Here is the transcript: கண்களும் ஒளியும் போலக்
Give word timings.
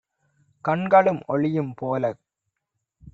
கண்களும் 0.65 1.21
ஒளியும் 1.27 1.73
போலக் 1.73 2.21